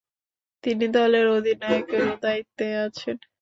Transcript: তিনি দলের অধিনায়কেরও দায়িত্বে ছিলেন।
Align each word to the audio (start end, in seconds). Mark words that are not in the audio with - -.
তিনি 0.63 0.85
দলের 0.95 1.25
অধিনায়কেরও 1.35 2.13
দায়িত্বে 2.23 2.65
ছিলেন। 2.97 3.17